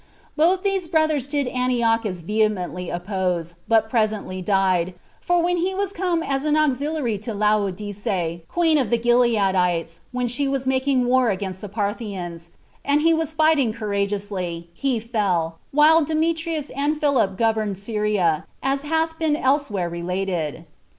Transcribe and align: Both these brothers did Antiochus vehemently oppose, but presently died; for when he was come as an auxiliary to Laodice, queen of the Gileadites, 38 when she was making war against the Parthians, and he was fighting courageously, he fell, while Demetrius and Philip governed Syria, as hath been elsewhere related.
Both 0.35 0.63
these 0.63 0.87
brothers 0.87 1.27
did 1.27 1.47
Antiochus 1.47 2.21
vehemently 2.21 2.89
oppose, 2.89 3.53
but 3.67 3.87
presently 3.87 4.41
died; 4.41 4.95
for 5.21 5.43
when 5.43 5.57
he 5.57 5.75
was 5.75 5.93
come 5.93 6.23
as 6.23 6.43
an 6.43 6.55
auxiliary 6.55 7.19
to 7.19 7.35
Laodice, 7.35 8.39
queen 8.49 8.79
of 8.79 8.89
the 8.89 8.97
Gileadites, 8.97 9.99
38 9.99 9.99
when 10.11 10.27
she 10.27 10.47
was 10.47 10.65
making 10.65 11.05
war 11.05 11.29
against 11.29 11.61
the 11.61 11.69
Parthians, 11.69 12.49
and 12.83 13.01
he 13.03 13.13
was 13.13 13.31
fighting 13.31 13.71
courageously, 13.73 14.71
he 14.73 14.99
fell, 14.99 15.59
while 15.69 16.03
Demetrius 16.03 16.71
and 16.71 16.99
Philip 16.99 17.37
governed 17.37 17.77
Syria, 17.77 18.45
as 18.63 18.81
hath 18.81 19.19
been 19.19 19.35
elsewhere 19.35 19.87
related. 19.87 20.65